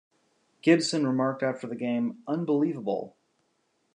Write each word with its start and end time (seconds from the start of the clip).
Gibson 0.63 1.05
remarked 1.05 1.43
after 1.43 1.67
the 1.67 1.75
game, 1.75 2.23
Unbelievable. 2.27 3.15